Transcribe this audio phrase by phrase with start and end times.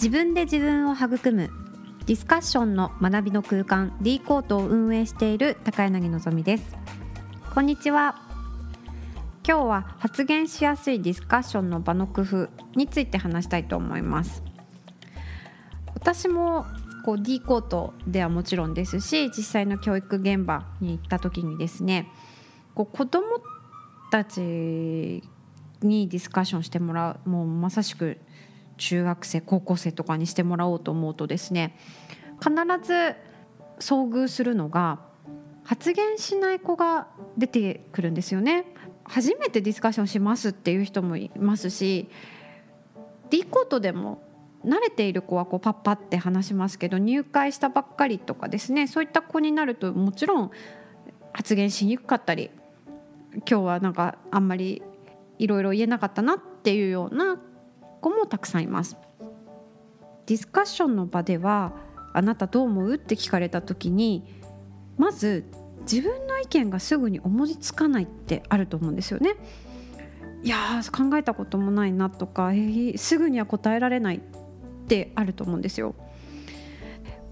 [0.00, 1.50] 自分で自分を育む
[2.06, 6.74] ディスカッションの学びの空間 D コートを運営している高柳のぞみです。
[7.52, 8.18] こんにちは。
[9.46, 14.42] 今日は発言しやすいディスカッションの場の工夫について話したいと思います。
[15.92, 16.64] 私も
[17.04, 22.08] こう D コートではもちろんですし実際の教育現場に行った時にですね
[22.74, 23.26] こう子ども
[24.10, 24.40] たち
[25.82, 28.16] にディスカッションしてもらうもうまさしく
[28.80, 31.76] 中学生高校生とかにしてもらおうと思うとですね
[32.42, 33.14] 必ず
[33.78, 35.00] 遭遇するのが
[35.64, 38.64] 発言しない子が出てくるんですよね。
[39.04, 42.08] 初めてディスカッションしますっていう人もいますし
[43.28, 44.22] D コートでも
[44.64, 50.50] 慣れている子はこうパッパって話しますけど入会したばっかりとかですねそういった子になるともちろん
[51.32, 52.50] 発言しにくかったり
[53.34, 54.82] 今日はなんかあんまり
[55.38, 57.40] いろいろ言えなかったなっていうような
[58.00, 58.96] 子もたくさんいます。
[60.26, 61.72] ディスカッションの場では
[62.12, 62.94] あなたどう思う？
[62.94, 64.24] って聞かれた時に
[64.96, 65.44] まず
[65.82, 69.34] 自分の意見がすぐに思いつかないってあると思うんですよね。
[70.42, 74.20] いや考えたこともないなとか、えー、すぐには答えられないっ
[74.86, 75.94] てあると思うんですよ。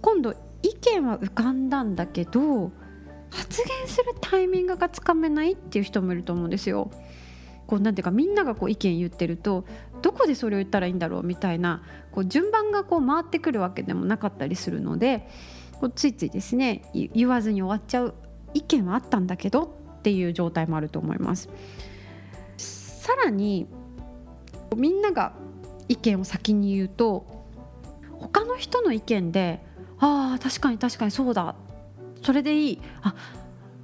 [0.03, 2.70] 今度意見は浮かんだんだけど
[3.30, 6.91] 発言するタイミングがつかめないっていう人もいると思うんですよ。
[7.69, 9.64] こうなんていうかみんながこう意見言ってると
[10.00, 15.28] どこでそれを言ったらいいんだろうみたいなこう順番がこう回ってくるわけでもなかったりするので
[15.75, 18.14] こうついついですね言わずに終わっちゃう
[18.55, 19.64] 意見はあったんだけど
[19.98, 21.50] っていう状態もあると思います。
[22.56, 23.66] さらに
[24.77, 25.32] みんなが
[25.88, 27.27] 意見を先に言うと
[28.12, 29.62] 他の人の意見で
[30.00, 31.55] 「ああ確かに確かにそうだ
[32.22, 33.14] それでいいあ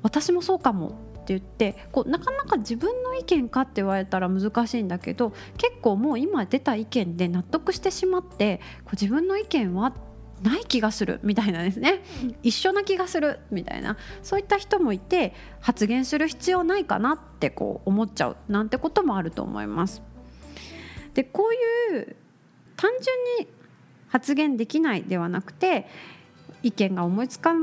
[0.03, 9.95] 私もそうかも」っ言ってこうなかなか自分の意見かって言われたら難しいんだけど結構もう今出た意見で納得してしまってこう自分の意見は
[10.43, 12.03] ない気がするみたいなですね、
[12.43, 13.97] 一緒な気がするみたいな。
[14.23, 20.03] そういった人もいて発言する必要ないかなってこう思っちゃうなんてこともあると思います。
[21.15, 21.49] でこ
[21.93, 22.17] ういう
[22.77, 22.91] 単
[23.39, 23.53] 純に
[24.09, 25.87] 発言できないではなくて
[26.63, 27.55] 意見が思いつか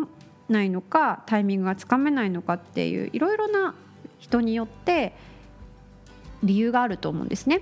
[0.51, 3.73] ないのかタイミングがつかめないのかっていういろいろな
[4.19, 5.13] 人によって
[6.43, 7.61] 理由があると思うんですね。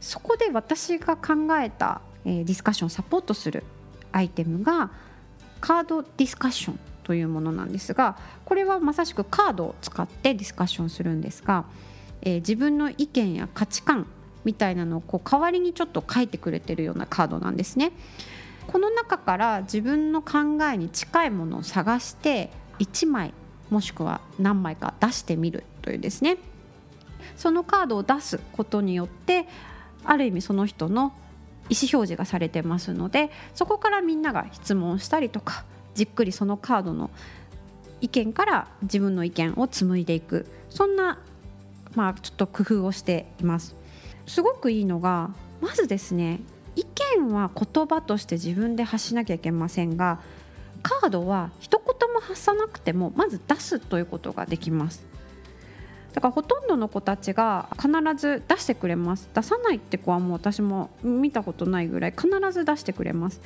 [0.00, 3.64] そこで私が考えた、え、ディスカッションをサポートする
[4.12, 4.90] アイテムが
[5.60, 11.64] カードディスカッションというものなんですがこれはまさしくカードを使ってディスカッションするんですが、
[12.22, 14.06] え、自分の意見や価値観
[14.44, 17.92] みたいなのをこう代わりにちょっと書いてくれてるようなカードなんですね。
[18.66, 23.34] この中から自分の考えに近いものを探して1枚
[23.70, 26.38] もしくは何枚か出してみるというですね
[27.36, 29.46] そのカードを出すことによって
[30.04, 31.12] ある意味その人の
[31.68, 37.10] 意思表示がされてますのでそこからみんなが質問したりとかじっくりそのカードの
[38.00, 41.18] 意見から自分の意見を紡いでいくそんな
[41.94, 43.74] まあちょっと工夫をしています。
[44.26, 46.40] すごくいいのがまずですね
[46.76, 46.84] 意
[47.16, 50.20] 見は言葉として自分で発しなきゃいけませんが
[50.82, 55.04] カードは一言も発さなくてもまず出すということができます。
[56.12, 59.28] だからほとんどの子たちが必ず出してくれます。
[59.32, 63.40] 出さないって子はもう私も見たことないぐらい必ず出してくれます。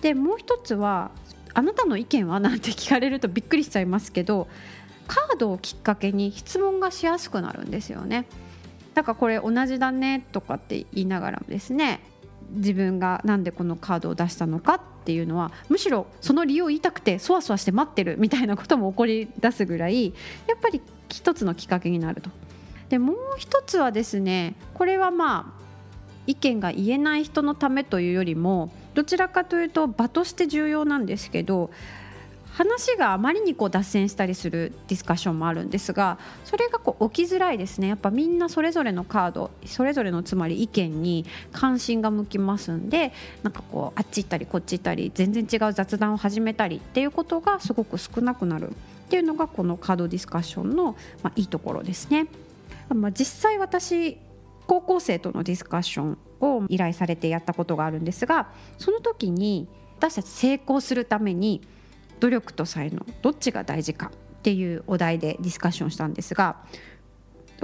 [0.00, 1.10] でもう一つは
[1.54, 4.48] あなたの意見はなんて聞かれるとびっくりしちゃいますけど
[5.08, 8.26] カードをきっかけに質問がしやすくなるんですよね。
[8.94, 12.00] だからこれ同じだねとかって言いながらですね
[12.50, 20.12] 自分がなんでこのカードを出したのかっていうのはむしろその理由を言いたくてそわそわして待ってるみたいなことも起こり出すぐらい
[20.46, 22.30] やっぱり一つのきっかけになると。
[22.88, 25.62] でもう一つはですねこれはまあ
[26.26, 31.70] 意見が言えない人のためというよりもどちらかというと場として重要なんですけど
[32.58, 43.12] 話があまりにこう脱線したりするディスカッションもあるんですがそれがこう起きづらいですねやっぱみんなそれぞれのカードそれぞれのつまり意見に関心が向きますんで
[43.44, 48.72] なんかこうあっち行ったりこっち行ったり全然違う雑談を始めたりっていうことがすごく少なくなるっ
[49.08, 52.26] ていうのがこのカードディスカッションの、まあ、いいところですね。
[52.88, 54.18] まあ、実際私
[54.66, 58.48] 高校生とのディスカッションを依頼されてやったことがあるんですが
[58.78, 59.68] その時に
[59.98, 61.60] 私たち成功するために
[62.20, 64.10] 努力と才能どっちが大事かっ
[64.42, 66.56] ていうお題でディスカッションしたんですが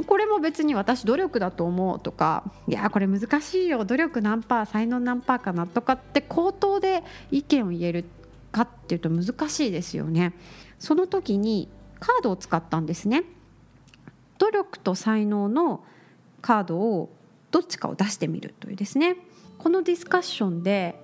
[0.07, 8.05] これも別に私努力だと思うとかいやこれ難しいよ努力何パー才能何パーかなとかって口頭で意見を言える
[8.51, 10.33] かっていうと難しいですよね。
[10.79, 11.69] その時に
[12.01, 13.25] カードを使ったんですね。
[14.39, 15.85] 努力と才能の
[16.41, 17.11] カードを
[17.51, 19.17] どっちかを出してみるというですね
[19.59, 21.01] このディスカッションで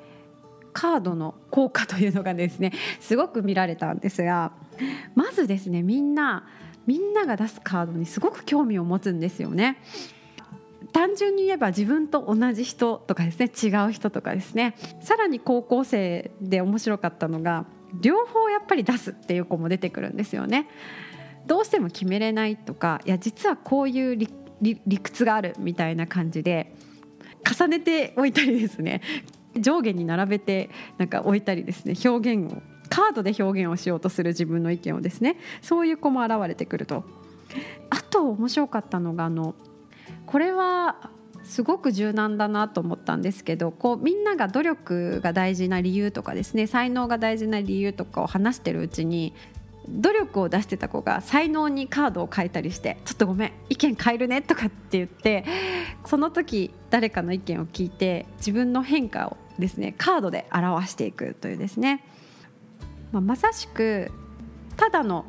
[0.73, 4.53] カードの効果というのがですねすごく見られたんですが
[5.15, 6.47] まずですねみんな
[6.87, 9.79] みんなが出すカードにすごく興味を持つんですよね。
[10.93, 17.65] 単純に言えば自分と同じ人とかですね違う人とかですねさらに高校生で面白かったのが
[18.01, 20.69] 両方やっぱり出すっていう子も出てくるんですよね。
[21.47, 24.29] どうしても決めれないとかいや実はこういう
[24.61, 26.75] 理屈があるみたいな感じで
[27.49, 29.01] 重ねておいたりですね
[29.59, 37.05] 上下に並べてなんか置いたりですね表現をカードで表現をしようとする自分の意見をですねそういう子も現れてくると。
[37.91, 39.57] あと面白かったのがあの
[40.27, 41.11] これは
[41.43, 49.35] すごく柔軟だなと思ったんですけどこうみんなが努力が大事な理由とかですね才能が大事な理由とかを話してるうちに
[49.89, 55.45] 努力を出してた子が才能にカードを変えたりして「ちょっとごめん意見変えるね」とかって言って
[56.05, 62.05] その時誰かの意見を聞いて自分の変化をですねカードで表していくというですね、
[63.13, 64.11] まあ、まさしく
[64.77, 65.25] ただの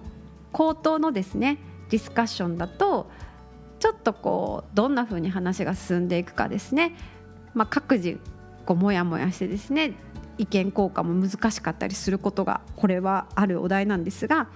[0.52, 1.58] 口頭のですね
[1.90, 3.10] ディスカッションだと
[3.80, 6.96] ちょっとこうどんな風に話が進んでいくかですね、
[7.54, 8.20] まあ、各自
[8.66, 9.94] こうモヤモヤしてですね
[10.42, 14.50] 意見交換も難しかったりすることがこれはあるお題なんですが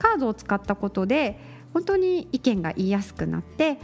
[0.00, 1.38] カードを使ったことで
[1.72, 3.78] 本当に意見が言いやすくなって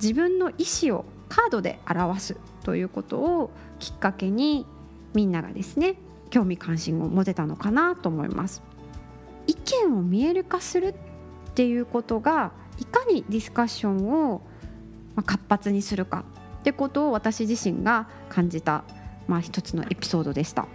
[0.00, 4.66] 自分の意思をカードで表すということをきっかけに
[5.12, 5.96] みんながですね
[6.30, 8.62] 興味関心を持てたのかなと思います。
[9.46, 14.42] 意見を見える化するっていうことがいかにディスカッションを
[15.24, 16.24] 活発にするか
[16.60, 18.84] ってことを私自身が感じた、
[19.26, 20.66] まあ、一つのエピソードでした。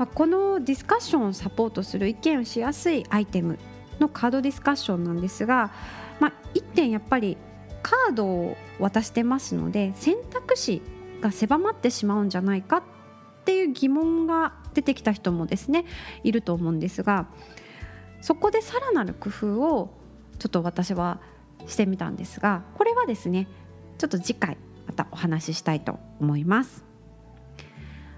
[0.00, 3.58] まあ、このディスカッションをサポートする意見をしやすいアイテム
[3.98, 5.72] のカードディスカッションなんですが、
[6.20, 7.36] まあ、1点やっぱり
[7.82, 10.80] カードを渡してますので選択肢
[11.20, 12.82] が狭まってしまうんじゃないかっ
[13.44, 15.84] ていう疑問が出てきた人もですね
[16.24, 17.26] いると思うんですが
[18.22, 19.90] そこでさらなる工夫を
[20.38, 21.20] ちょっと私は
[21.66, 23.48] してみたんですがこれはですね
[23.98, 24.56] ちょっと次回
[24.86, 26.84] またお話ししたいと思います。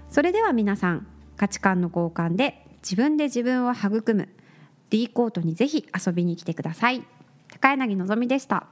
[0.09, 1.07] それでは皆さん
[1.43, 4.29] 価値観の交換で自分で自分を育む。
[4.89, 7.03] D コートにぜひ遊びに来てください。
[7.51, 8.67] 高柳のぞみでした。